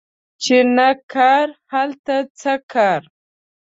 چی 0.43 0.57
نه 0.75 0.89
کار، 1.11 1.47
هلته 1.73 2.15
څه 2.39 2.53
کار 2.71 3.01